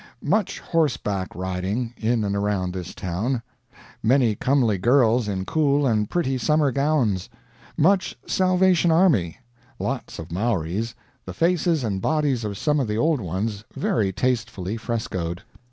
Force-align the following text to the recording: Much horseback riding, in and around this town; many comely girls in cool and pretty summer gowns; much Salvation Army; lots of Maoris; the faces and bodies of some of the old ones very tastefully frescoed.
Much 0.23 0.59
horseback 0.61 1.27
riding, 1.35 1.93
in 1.95 2.23
and 2.23 2.35
around 2.35 2.73
this 2.73 2.95
town; 2.95 3.43
many 4.01 4.33
comely 4.33 4.79
girls 4.79 5.27
in 5.27 5.45
cool 5.45 5.85
and 5.85 6.09
pretty 6.09 6.39
summer 6.39 6.71
gowns; 6.71 7.29
much 7.77 8.17
Salvation 8.25 8.89
Army; 8.89 9.37
lots 9.77 10.17
of 10.17 10.31
Maoris; 10.31 10.95
the 11.23 11.35
faces 11.35 11.83
and 11.83 12.01
bodies 12.01 12.43
of 12.43 12.57
some 12.57 12.79
of 12.79 12.87
the 12.87 12.97
old 12.97 13.21
ones 13.21 13.63
very 13.75 14.11
tastefully 14.11 14.75
frescoed. 14.75 15.43